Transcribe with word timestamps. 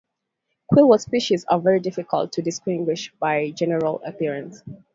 Quillwort 0.73 1.01
species 1.01 1.45
are 1.47 1.59
very 1.59 1.79
difficult 1.79 2.31
to 2.31 2.41
distinguish 2.41 3.13
by 3.19 3.51
general 3.51 4.01
appearance. 4.03 4.63